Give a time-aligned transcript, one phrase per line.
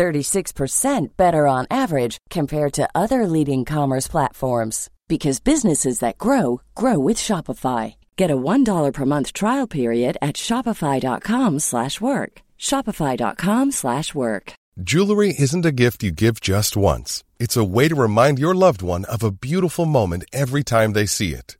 [0.00, 6.98] 36% better on average compared to other leading commerce platforms because businesses that grow grow
[6.98, 7.96] with Shopify.
[8.16, 12.32] Get a $1 per month trial period at shopify.com/work.
[12.68, 14.52] shopify.com/work.
[14.90, 17.22] Jewelry isn't a gift you give just once.
[17.38, 21.06] It's a way to remind your loved one of a beautiful moment every time they
[21.06, 21.59] see it.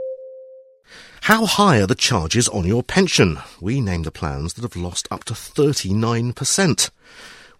[1.31, 3.39] How high are the charges on your pension?
[3.61, 6.89] We name the plans that have lost up to 39%.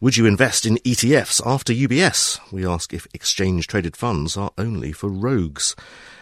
[0.01, 2.37] Would you invest in ETFs after UBS?
[2.51, 5.73] We ask if exchange traded funds are only for rogues.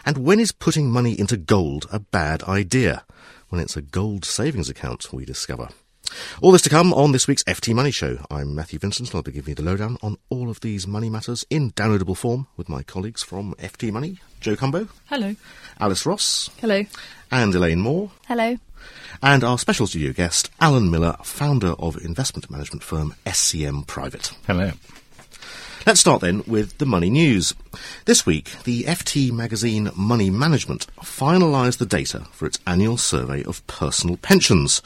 [0.06, 3.04] And when is putting money into gold a bad idea?
[3.48, 5.70] When it's a gold savings account, we discover.
[6.40, 8.18] All this to come on this week's FT Money Show.
[8.30, 11.10] I'm Matthew Vincent and I'll be giving you the lowdown on all of these money
[11.10, 14.88] matters in downloadable form with my colleagues from FT Money, Jo Cumbo.
[15.06, 15.36] Hello.
[15.78, 16.50] Alice Ross.
[16.60, 16.84] Hello.
[17.30, 18.10] And Elaine Moore.
[18.26, 18.56] Hello
[19.22, 24.32] and our special studio guest, Alan Miller, founder of investment management firm SCM Private.
[24.46, 24.72] Hello.
[25.86, 27.54] Let's start then with the money news.
[28.04, 33.66] This week, the FT magazine Money Management finalised the data for its annual survey of
[33.66, 34.82] personal pensions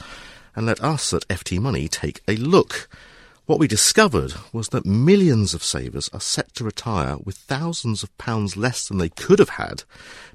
[0.55, 2.87] and let us at FT Money take a look.
[3.45, 8.17] What we discovered was that millions of savers are set to retire with thousands of
[8.17, 9.83] pounds less than they could have had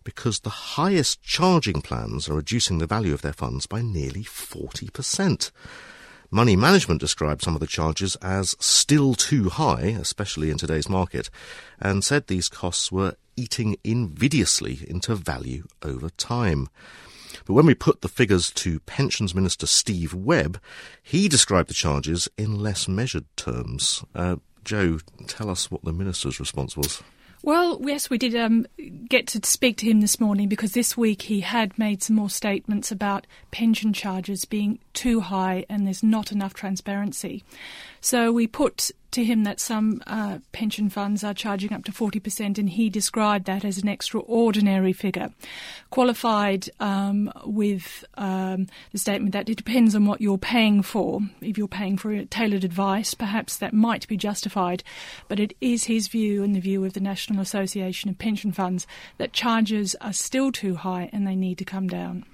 [0.05, 5.51] because the highest charging plans are reducing the value of their funds by nearly 40%.
[6.31, 11.29] Money Management described some of the charges as still too high, especially in today's market,
[11.81, 16.69] and said these costs were eating invidiously into value over time.
[17.45, 20.61] But when we put the figures to Pensions Minister Steve Webb,
[21.03, 24.05] he described the charges in less measured terms.
[24.15, 27.03] Uh, Jo, tell us what the minister's response was.
[27.43, 28.67] Well, yes, we did um,
[29.09, 32.29] get to speak to him this morning because this week he had made some more
[32.29, 37.43] statements about pension charges being too high and there's not enough transparency.
[38.03, 42.59] So we put to him that some uh, pension funds are charging up to 40%,
[42.59, 45.31] and he described that as an extraordinary figure,
[45.91, 51.21] qualified um, with um, the statement that it depends on what you're paying for.
[51.41, 54.83] If you're paying for tailored advice, perhaps that might be justified,
[55.29, 58.87] but it is his view and the view of the National Association of Pension Funds
[59.19, 62.25] that charges are still too high and they need to come down.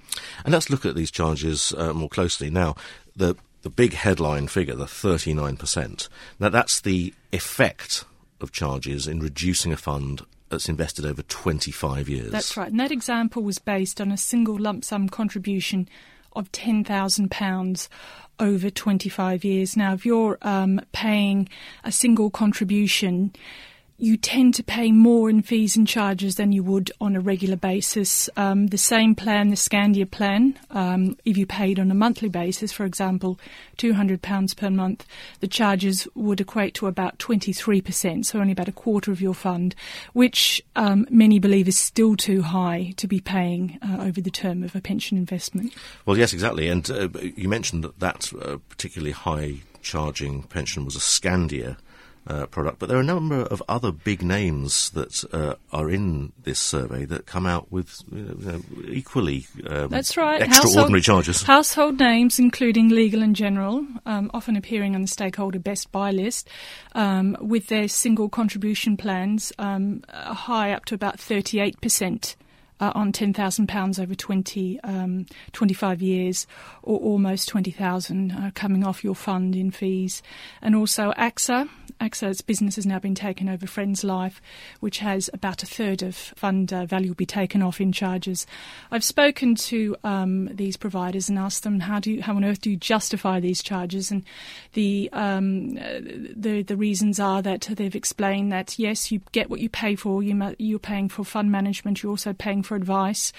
[0.43, 2.49] And let's look at these charges uh, more closely.
[2.49, 2.75] Now,
[3.15, 6.09] the the big headline figure, the 39%,
[6.39, 8.05] now that's the effect
[8.39, 12.31] of charges in reducing a fund that's invested over 25 years.
[12.31, 12.69] That's right.
[12.69, 15.89] And that example was based on a single lump sum contribution
[16.33, 17.87] of £10,000
[18.39, 19.75] over 25 years.
[19.75, 21.49] Now, if you're um, paying
[21.83, 23.33] a single contribution,
[23.99, 27.55] you tend to pay more in fees and charges than you would on a regular
[27.55, 28.29] basis.
[28.37, 32.71] Um, the same plan, the Skandia plan, um, if you paid on a monthly basis,
[32.71, 33.39] for example,
[33.77, 35.05] £200 per month,
[35.39, 39.73] the charges would equate to about 23%, so only about a quarter of your fund,
[40.13, 44.61] which um, many believe is still too high to be paying uh, over the term
[44.61, 45.73] of a pension investment.
[46.05, 46.69] Well, yes, exactly.
[46.69, 51.77] And uh, you mentioned that that uh, particularly high charging pension was a Skandia
[52.27, 52.79] uh, product.
[52.79, 57.05] But there are a number of other big names that uh, are in this survey
[57.05, 60.41] that come out with you know, equally um, That's right.
[60.41, 61.43] extraordinary household, charges.
[61.43, 66.49] Household names, including Legal and General, um, often appearing on the stakeholder best buy list,
[66.93, 72.35] um, with their single contribution plans um, high up to about 38%
[72.79, 76.47] uh, on £10,000 over 20, um, 25 years,
[76.83, 80.21] or almost 20000 uh, coming off your fund in fees.
[80.61, 81.69] And also AXA.
[81.99, 84.41] AXA's business has now been taken over Friends Life,
[84.79, 88.45] which has about a third of fund uh, value will be taken off in charges.
[88.91, 92.61] I've spoken to um, these providers and asked them how do you, how on earth
[92.61, 94.23] do you justify these charges, and
[94.73, 99.69] the um, the the reasons are that they've explained that yes, you get what you
[99.69, 100.21] pay for.
[100.21, 102.03] You you're paying for fund management.
[102.03, 103.33] You're also paying for advice.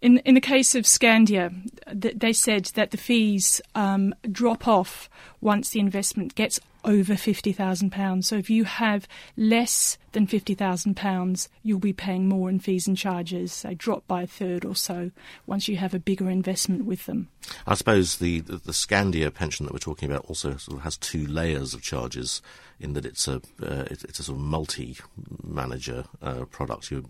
[0.00, 1.52] In in the case of Skandia,
[2.00, 5.08] th- they said that the fees um, drop off
[5.40, 8.24] once the investment gets over £50,000.
[8.24, 9.06] So if you have
[9.36, 13.62] less than £50,000, you'll be paying more in fees and charges.
[13.62, 15.10] They drop by a third or so
[15.46, 17.28] once you have a bigger investment with them.
[17.66, 20.96] I suppose the, the, the Skandia pension that we're talking about also sort of has
[20.96, 22.40] two layers of charges
[22.80, 26.90] in that it's a uh, it's a sort of multi-manager uh, product.
[26.90, 27.02] You're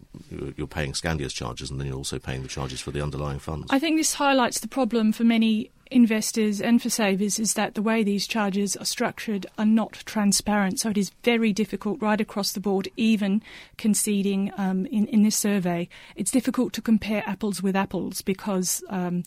[0.56, 3.68] you're paying Skandia's charges, and then you're also paying the charges for the underlying funds.
[3.70, 7.82] I think this highlights the problem for many investors and for savers is that the
[7.82, 10.80] way these charges are structured are not transparent.
[10.80, 13.42] So it is very difficult right across the board, even
[13.78, 15.88] conceding um, in, in this survey.
[16.16, 19.24] It's difficult to compare apples with apples because um,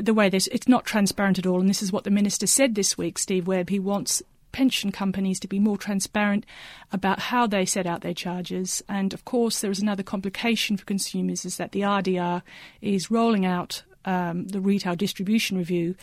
[0.00, 1.60] the way this, it's not transparent at all.
[1.60, 3.70] And this is what the Minister said this week, Steve Webb.
[3.70, 4.22] He wants
[4.52, 6.44] pension companies to be more transparent
[6.92, 8.82] about how they set out their charges.
[8.88, 12.42] And of course, there is another complication for consumers is that the RDR
[12.80, 15.94] is rolling out um, the retail distribution review,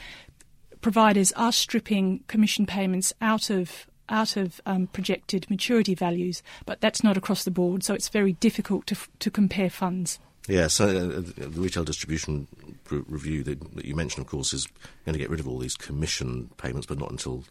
[0.81, 7.03] providers are stripping commission payments out of out of um, projected maturity values, but that's
[7.03, 10.19] not across the board, so it's very difficult to to compare funds.
[10.47, 12.47] Yeah, so uh, the retail distribution
[12.89, 14.65] review that, that, you mentioned, of course, is
[15.05, 17.43] going to get rid of all these commission payments, but not until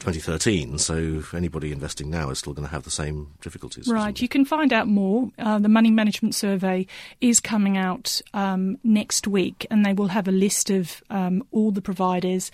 [0.00, 0.78] 2013.
[0.78, 3.88] So anybody investing now is still going to have the same difficulties.
[3.88, 4.20] Right.
[4.20, 5.30] You can find out more.
[5.38, 6.86] Uh, the Money Management Survey
[7.20, 11.70] is coming out um, next week, and they will have a list of um, all
[11.70, 12.50] the providers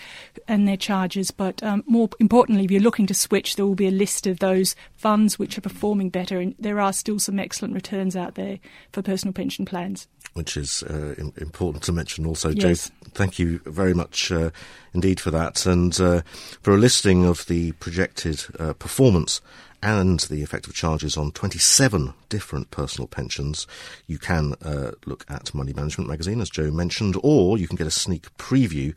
[0.48, 1.30] and their charges.
[1.30, 4.38] But um, more importantly, if you're looking to switch, there will be a list of
[4.38, 8.58] those funds which are performing better, and there are still some excellent returns out there
[8.92, 12.50] for personal pension plans which is uh, important to mention also.
[12.50, 12.88] Yes.
[12.88, 14.50] Jo, thank you very much uh,
[14.92, 15.64] indeed for that.
[15.66, 16.22] And uh,
[16.62, 19.40] for a listing of the projected uh, performance
[19.82, 23.64] and the effective charges on 27 different personal pensions,
[24.08, 27.86] you can uh, look at Money Management magazine, as Jo mentioned, or you can get
[27.86, 28.92] a sneak preview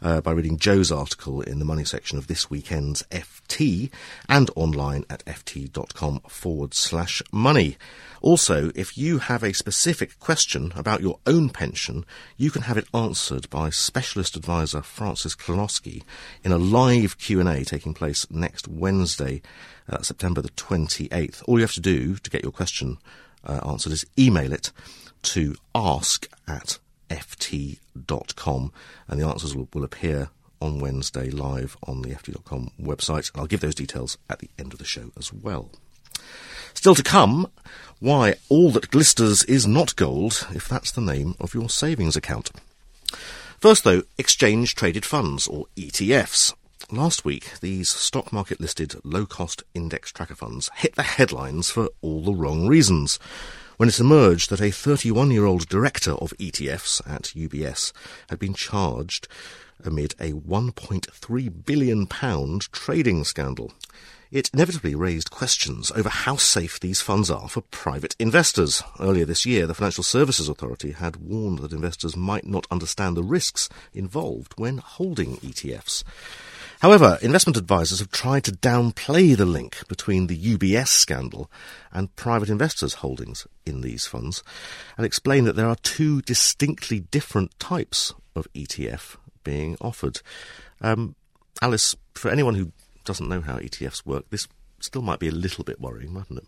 [0.00, 3.90] uh, by reading Jo's article in the money section of this weekend's FT
[4.26, 7.76] and online at ft.com forward slash money.
[8.22, 12.06] Also, if you have a specific question about your own pension,
[12.38, 16.02] you can have it answered by specialist advisor Francis Klonowski
[16.42, 19.42] in a live Q&A taking place next Wednesday
[19.90, 21.42] uh, September the 28th.
[21.46, 22.77] All you have to do to get your question
[23.44, 24.72] uh, answered is email it
[25.22, 26.78] to ask at
[27.10, 28.72] ft.com
[29.08, 30.30] and the answers will, will appear
[30.60, 33.32] on Wednesday live on the ft.com website.
[33.32, 35.70] And I'll give those details at the end of the show as well.
[36.74, 37.50] Still to come,
[38.00, 42.50] why all that glisters is not gold if that's the name of your savings account.
[43.60, 46.54] First, though, exchange traded funds, or ETFs.
[46.90, 51.90] Last week, these stock market listed low cost index tracker funds hit the headlines for
[52.00, 53.18] all the wrong reasons.
[53.76, 57.92] When it emerged that a 31 year old director of ETFs at UBS
[58.30, 59.28] had been charged
[59.84, 62.06] amid a £1.3 billion
[62.72, 63.72] trading scandal.
[64.30, 68.82] It inevitably raised questions over how safe these funds are for private investors.
[68.98, 73.22] Earlier this year, the Financial Services Authority had warned that investors might not understand the
[73.22, 76.02] risks involved when holding ETFs.
[76.80, 81.50] However, investment advisors have tried to downplay the link between the UBS scandal
[81.92, 84.44] and private investors' holdings in these funds
[84.96, 90.20] and explain that there are two distinctly different types of ETF being offered.
[90.80, 91.16] Um,
[91.60, 92.70] Alice, for anyone who
[93.04, 94.46] doesn't know how ETFs work, this
[94.80, 96.46] still might be a little bit worrying, mightn't it?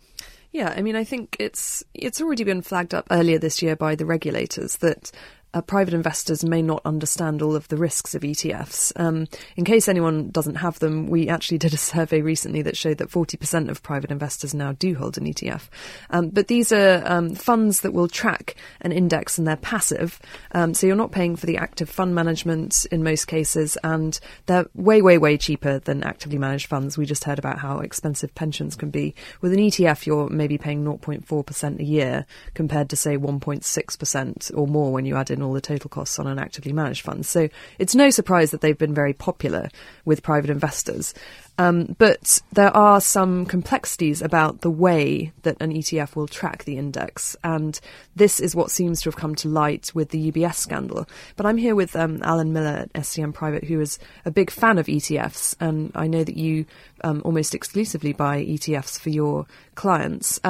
[0.52, 3.94] Yeah, I mean, I think it's it's already been flagged up earlier this year by
[3.94, 5.12] the regulators that
[5.52, 8.92] uh, private investors may not understand all of the risks of ETFs.
[8.96, 9.26] Um,
[9.56, 13.10] in case anyone doesn't have them, we actually did a survey recently that showed that
[13.10, 15.68] 40% of private investors now do hold an ETF.
[16.10, 20.20] Um, but these are um, funds that will track an index and they're passive.
[20.52, 24.66] Um, so you're not paying for the active fund management in most cases, and they're
[24.74, 26.96] way, way, way cheaper than actively managed funds.
[26.96, 29.14] We just heard about how expensive pensions can be.
[29.40, 34.92] With an ETF, you're maybe paying 0.4% a year compared to, say, 1.6% or more
[34.92, 37.26] when you add in all the total costs on an actively managed fund.
[37.26, 39.68] So it's no surprise that they've been very popular
[40.04, 41.14] with private investors.
[41.60, 46.78] Um, but there are some complexities about the way that an ETF will track the
[46.78, 47.78] index, and
[48.16, 51.06] this is what seems to have come to light with the UBS scandal.
[51.36, 54.78] But I'm here with um, Alan Miller at SCM Private, who is a big fan
[54.78, 56.64] of ETFs, and I know that you
[57.04, 60.40] um, almost exclusively buy ETFs for your clients.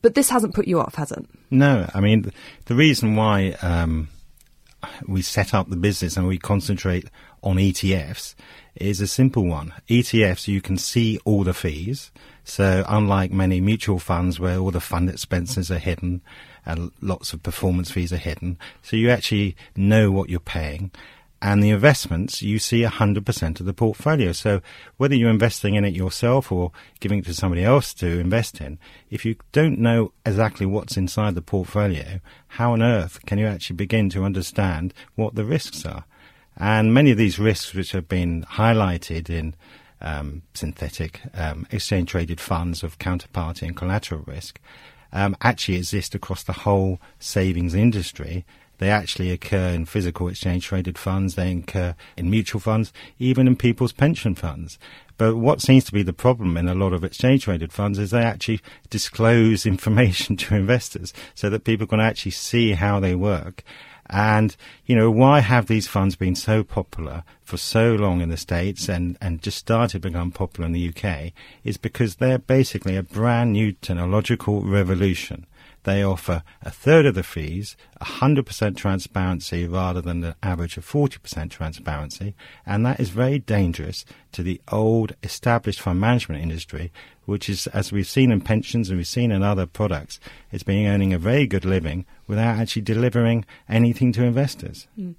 [0.00, 1.24] But this hasn't put you off, has it?
[1.50, 2.32] No, I mean
[2.66, 4.08] the reason why um,
[5.06, 7.08] we set up the business and we concentrate
[7.42, 8.34] on ETFs
[8.74, 9.72] is a simple one.
[9.88, 12.10] ETFs, you can see all the fees.
[12.42, 16.22] So unlike many mutual funds where all the fund expenses are hidden,
[16.66, 18.58] and lots of performance fees are hidden.
[18.82, 20.90] So you actually know what you're paying.
[21.44, 24.32] And the investments, you see 100% of the portfolio.
[24.32, 24.62] So
[24.96, 28.78] whether you're investing in it yourself or giving it to somebody else to invest in,
[29.10, 33.76] if you don't know exactly what's inside the portfolio, how on earth can you actually
[33.76, 36.06] begin to understand what the risks are?
[36.56, 39.54] And many of these risks, which have been highlighted in
[40.00, 44.60] um, synthetic um, exchange traded funds of counterparty and collateral risk,
[45.12, 48.46] um, actually exist across the whole savings industry.
[48.78, 53.56] They actually occur in physical exchange traded funds, they occur in mutual funds, even in
[53.56, 54.78] people's pension funds.
[55.16, 58.10] But what seems to be the problem in a lot of exchange traded funds is
[58.10, 63.64] they actually disclose information to investors so that people can actually see how they work
[64.06, 64.54] and,
[64.84, 68.88] you know, why have these funds been so popular for so long in the States
[68.88, 73.02] and, and just started to become popular in the UK is because they're basically a
[73.02, 75.46] brand new technological revolution.
[75.84, 81.50] They offer a third of the fees, 100% transparency rather than the average of 40%
[81.50, 82.34] transparency,
[82.66, 86.90] and that is very dangerous to the old established fund management industry,
[87.26, 90.86] which is, as we've seen in pensions and we've seen in other products, it's been
[90.86, 94.86] earning a very good living without actually delivering anything to investors.
[94.98, 95.14] Mm.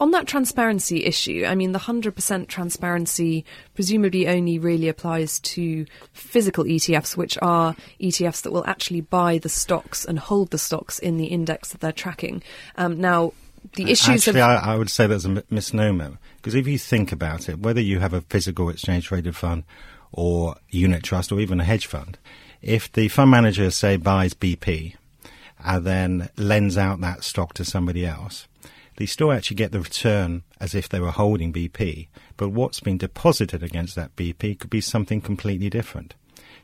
[0.00, 6.64] On that transparency issue, I mean, the 100% transparency presumably only really applies to physical
[6.64, 11.16] ETFs, which are ETFs that will actually buy the stocks and hold the stocks in
[11.16, 12.42] the index that they're tracking.
[12.76, 13.32] Um, now,
[13.74, 14.48] the issues Actually, of...
[14.48, 16.18] I, I, would say that's a misnomer.
[16.36, 19.64] Because if you think about it, whether you have a physical exchange traded fund
[20.12, 22.18] or unit trust or even a hedge fund,
[22.60, 24.94] if the fund manager, say, buys BP
[25.64, 28.46] and then lends out that stock to somebody else,
[28.96, 32.08] they still actually get the return as if they were holding BP.
[32.36, 36.14] But what's been deposited against that BP could be something completely different.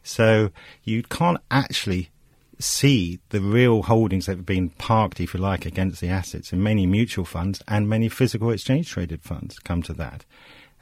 [0.03, 0.51] So
[0.85, 2.11] you can't actually
[2.59, 6.63] see the real holdings that have been parked, if you like, against the assets in
[6.63, 10.25] many mutual funds and many physical exchange traded funds come to that.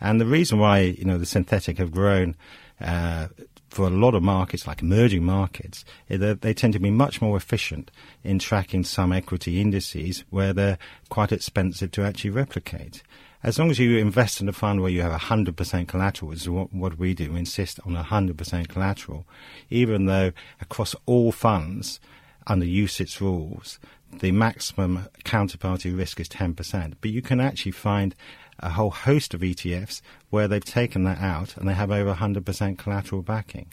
[0.01, 2.37] And the reason why, you know, the synthetic have grown
[2.81, 3.29] uh,
[3.69, 7.37] for a lot of markets, like emerging markets, eh, they tend to be much more
[7.37, 7.91] efficient
[8.25, 13.03] in tracking some equity indices where they're quite expensive to actually replicate.
[13.43, 16.49] As long as you invest in a fund where you have 100% collateral, which is
[16.49, 19.27] what, what we do, we insist on 100% collateral,
[19.71, 22.01] even though across all funds,
[22.49, 23.79] under UCITS rules,
[24.21, 26.95] the maximum counterparty risk is 10%.
[27.01, 28.15] But you can actually find
[28.61, 30.01] a whole host of ETFs
[30.31, 33.67] where they've taken that out and they have over 100% collateral backing.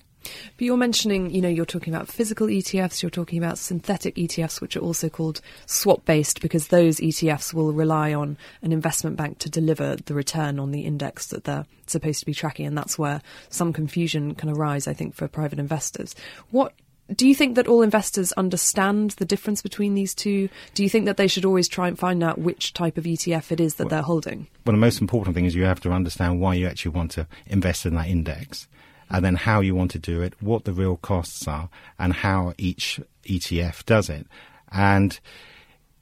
[0.57, 4.61] But you're mentioning, you know, you're talking about physical ETFs, you're talking about synthetic ETFs,
[4.61, 9.39] which are also called swap based because those ETFs will rely on an investment bank
[9.39, 12.65] to deliver the return on the index that they're supposed to be tracking.
[12.65, 16.15] And that's where some confusion can arise, I think, for private investors.
[16.51, 16.73] What
[17.13, 20.49] do you think that all investors understand the difference between these two?
[20.73, 23.51] Do you think that they should always try and find out which type of ETF
[23.51, 24.47] it is that well, they're holding?
[24.65, 27.27] Well, the most important thing is you have to understand why you actually want to
[27.45, 28.67] invest in that index,
[29.09, 31.69] and then how you want to do it, what the real costs are,
[31.99, 34.25] and how each ETF does it.
[34.71, 35.19] And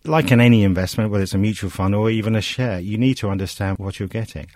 [0.06, 3.16] like in any investment, whether it's a mutual fund or even a share, you need
[3.16, 4.48] to understand what you're getting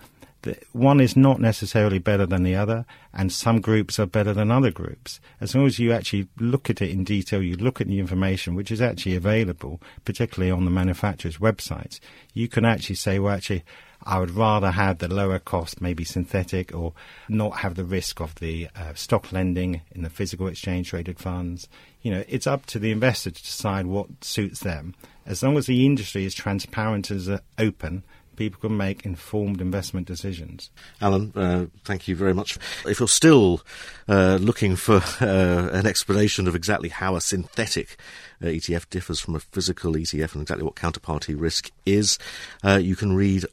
[0.72, 4.70] one is not necessarily better than the other, and some groups are better than other
[4.70, 5.20] groups.
[5.40, 8.54] As long as you actually look at it in detail, you look at the information
[8.54, 11.98] which is actually available, particularly on the manufacturer's websites,
[12.34, 13.64] you can actually say, well, actually,
[14.04, 16.92] I would rather have the lower cost, maybe synthetic, or
[17.28, 21.68] not have the risk of the uh, stock lending in the physical exchange traded funds.
[22.02, 24.94] You know, it's up to the investor to decide what suits them.
[25.26, 28.04] As long as the industry is transparent and uh, open,
[28.38, 30.70] people can make informed investment decisions.
[31.00, 32.56] Alan, uh, thank you very much.
[32.86, 33.62] If you're still
[34.08, 37.98] uh, looking for uh, an explanation of exactly how a synthetic
[38.40, 42.18] uh, ETF differs from a physical ETF and exactly what counterparty risk is,
[42.64, 43.44] uh, you can read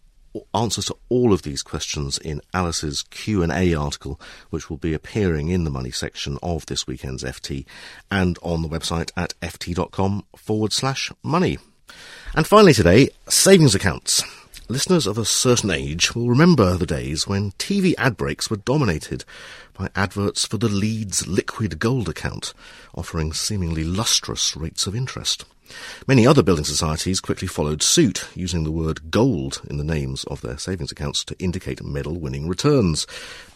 [0.53, 5.63] answers to all of these questions in Alice's Q&A article, which will be appearing in
[5.63, 7.65] the money section of this weekend's FT
[8.11, 11.57] and on the website at ft.com forward slash money.
[12.35, 14.23] And finally today, savings accounts.
[14.67, 19.23] Listeners of a certain age will remember the days when TV ad breaks were dominated
[19.77, 22.53] by adverts for the Leeds Liquid Gold account,
[22.95, 25.45] offering seemingly lustrous rates of interest.
[26.07, 30.41] Many other building societies quickly followed suit, using the word gold in the names of
[30.41, 33.07] their savings accounts to indicate medal winning returns.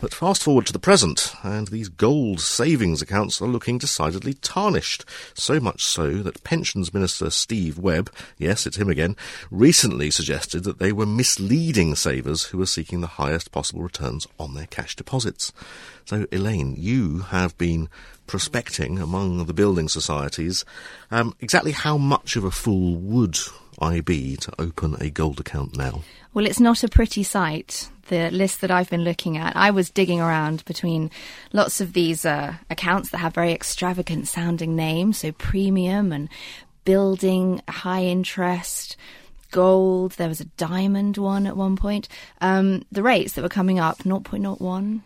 [0.02, 5.06] But fast forward to the present, and these gold savings accounts are looking decidedly tarnished.
[5.36, 9.16] So much so that Pensions Minister Steve Webb, yes, it's him again,
[9.52, 14.56] recently suggested that they were misleading savers who were seeking the highest possible returns on
[14.56, 15.54] their cash deposits.
[16.10, 17.88] So, Elaine, you have been
[18.26, 20.66] prospecting among the building societies.
[21.12, 23.38] Um, exactly how much of a fool would
[23.78, 26.02] I be to open a gold account now?
[26.34, 27.92] Well, it's not a pretty sight.
[28.08, 31.12] The list that I've been looking at, I was digging around between
[31.54, 36.28] lots of these uh, accounts that have very extravagant sounding names, so premium and
[36.86, 38.98] building, high interest,
[39.52, 40.14] gold.
[40.14, 42.08] There was a diamond one at one point.
[42.42, 44.58] Um, the rates that were coming up 0.01,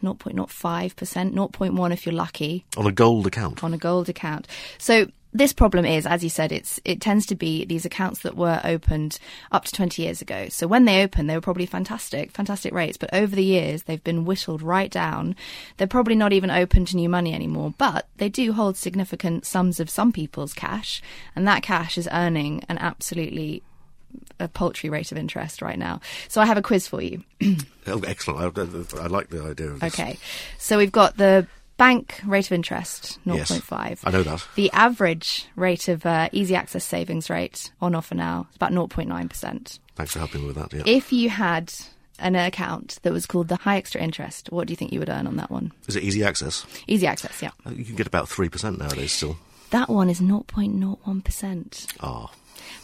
[0.01, 2.65] 0.05%, 0.1 if you're lucky.
[2.77, 3.63] On a gold account?
[3.63, 4.47] On a gold account.
[4.77, 8.37] So this problem is, as you said, it's it tends to be these accounts that
[8.37, 9.17] were opened
[9.51, 10.47] up to 20 years ago.
[10.49, 12.97] So when they opened, they were probably fantastic, fantastic rates.
[12.97, 15.35] But over the years, they've been whittled right down.
[15.77, 17.73] They're probably not even open to new money anymore.
[17.77, 21.01] But they do hold significant sums of some people's cash,
[21.35, 23.63] and that cash is earning an absolutely
[24.39, 26.01] a paltry rate of interest right now.
[26.27, 27.23] So I have a quiz for you.
[27.87, 28.57] oh, excellent!
[28.57, 29.93] I, I, like the idea of this.
[29.93, 30.17] Okay,
[30.57, 33.89] so we've got the bank rate of interest 0.5.
[33.89, 34.47] Yes, I know that.
[34.55, 39.79] The average rate of uh, easy access savings rate on offer now is about 0.9%.
[39.95, 40.73] Thanks for helping with that.
[40.73, 40.83] Yeah.
[40.85, 41.73] If you had
[42.19, 45.09] an account that was called the high extra interest, what do you think you would
[45.09, 45.71] earn on that one?
[45.87, 46.65] Is it easy access?
[46.87, 47.51] Easy access, yeah.
[47.69, 49.37] You can get about 3% nowadays still.
[49.71, 51.87] That one is 0.01%.
[51.99, 52.29] Ah.
[52.29, 52.31] Oh.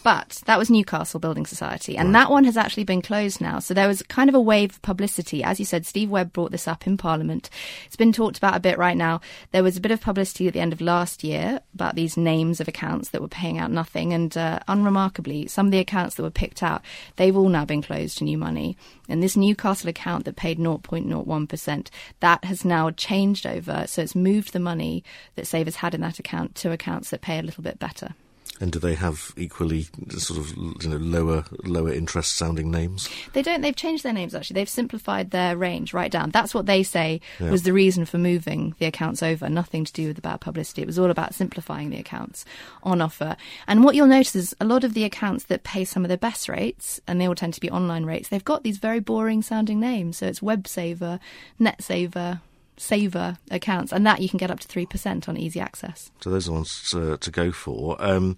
[0.04, 2.22] But that was Newcastle Building Society, and right.
[2.22, 3.60] that one has actually been closed now.
[3.60, 5.44] So there was kind of a wave of publicity.
[5.44, 7.50] As you said, Steve Webb brought this up in Parliament.
[7.86, 9.22] It's been talked about a bit right now.
[9.52, 12.60] There was a bit of publicity at the end of last year about these names
[12.60, 14.14] of accounts that were paying out nothing.
[14.14, 16.82] And uh, unremarkably, some of the accounts that were picked out,
[17.16, 18.78] they've all now been closed to new money.
[19.08, 21.88] And this Newcastle account that paid 0.01%,
[22.20, 23.86] that has now changed over.
[23.88, 25.04] So it's moved the money
[25.36, 28.14] that savers had in that account to accounts that pay a little bit better.
[28.60, 33.10] And do they have equally sort of you know lower lower interest sounding names?
[33.34, 33.62] They don't.
[33.62, 34.56] They've changed their names actually.
[34.56, 36.32] They've simplified their range right down.
[36.32, 37.52] That's what they say yeah.
[37.52, 39.50] was the reason for moving the accounts over.
[39.50, 40.82] Nothing to do with the bad publicity.
[40.82, 42.46] It was all about simplifying the accounts
[42.84, 43.38] on offer.
[43.68, 46.18] And what you'll notice is a lot of the accounts that pay some of the
[46.18, 48.30] best rates, and they all tend to be online rates.
[48.30, 50.18] They've got these very boring sounding names.
[50.18, 51.20] So it's WebSaver,
[51.60, 52.42] NetSaver,
[52.80, 56.12] saver accounts, and that you can get up to 3% on easy access.
[56.22, 57.98] So those are ones to, to go for.
[58.00, 58.38] Um,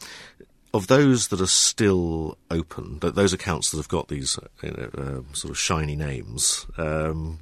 [0.74, 5.52] of those that are still open, those accounts that have got these uh, uh, sort
[5.52, 7.40] of shiny names, um,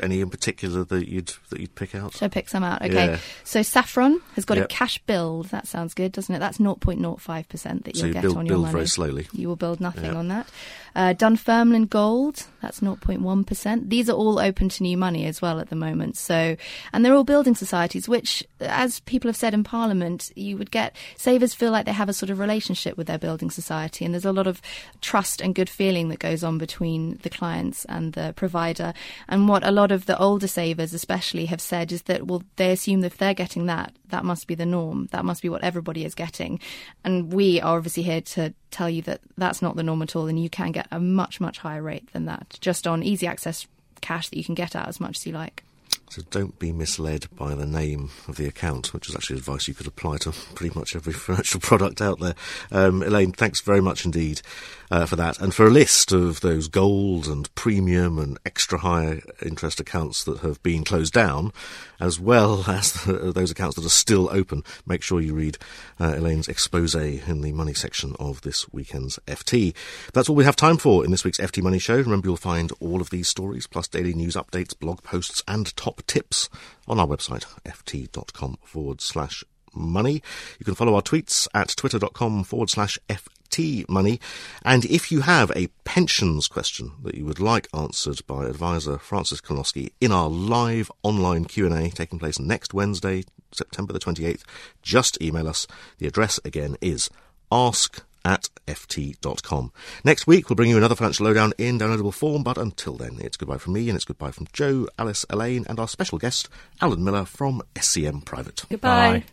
[0.00, 2.22] any in particular that you'd that you'd pick out?
[2.22, 2.80] I pick some out?
[2.82, 2.92] Okay.
[2.92, 3.18] Yeah.
[3.42, 4.66] So Saffron has got yep.
[4.66, 5.46] a cash build.
[5.46, 6.38] That sounds good, doesn't it?
[6.38, 8.72] That's 0.05 percent that you'll you get build, on your build money.
[8.72, 9.26] very slowly.
[9.32, 10.14] You will build nothing yep.
[10.14, 10.48] on that.
[10.94, 12.46] Uh, Dunfermline Gold.
[12.62, 13.90] That's 0.1 percent.
[13.90, 16.16] These are all open to new money as well at the moment.
[16.16, 16.56] So,
[16.92, 20.94] and they're all building societies, which, as people have said in Parliament, you would get
[21.16, 24.04] savers feel like they have a sort of relationship relationship with their building society.
[24.04, 24.60] And there's a lot of
[25.00, 28.92] trust and good feeling that goes on between the clients and the provider.
[29.28, 32.70] And what a lot of the older savers, especially, have said is that, well, they
[32.70, 35.08] assume that if they're getting that, that must be the norm.
[35.12, 36.60] That must be what everybody is getting.
[37.02, 40.26] And we are obviously here to tell you that that's not the norm at all.
[40.26, 43.66] And you can get a much, much higher rate than that just on easy access
[44.02, 45.64] cash that you can get out as much as you like.
[46.10, 49.74] So don't be misled by the name of the account, which is actually advice you
[49.74, 52.34] could apply to pretty much every financial product out there.
[52.72, 54.42] Um, Elaine, thanks very much indeed
[54.90, 55.40] uh, for that.
[55.40, 60.40] And for a list of those gold and premium and extra high interest accounts that
[60.40, 61.52] have been closed down,
[62.00, 65.58] as well as the, those accounts that are still open, make sure you read
[65.98, 69.74] uh, Elaine's expose in the money section of this weekend's FT.
[70.12, 71.96] That's all we have time for in this week's FT Money Show.
[71.96, 76.02] Remember, you'll find all of these stories, plus daily news updates, blog posts, and top
[76.06, 76.48] tips
[76.88, 80.22] on our website, ft.com forward slash money.
[80.58, 83.39] You can follow our tweets at twitter.com forward slash FT
[83.88, 84.20] money.
[84.64, 89.40] And if you have a pensions question that you would like answered by advisor Francis
[89.40, 94.42] Klonowski in our live online Q&A taking place next Wednesday, September the 28th,
[94.82, 95.66] just email us.
[95.98, 97.10] The address again is
[97.50, 99.72] ask at ft.com.
[100.04, 103.36] Next week, we'll bring you another financial lowdown in downloadable form, but until then, it's
[103.36, 106.48] goodbye from me and it's goodbye from Jo, Alice, Elaine, and our special guest,
[106.80, 108.64] Alan Miller from SCM Private.
[108.68, 109.12] Goodbye.
[109.20, 109.24] Bye.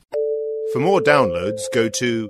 [0.73, 2.29] For more downloads, go to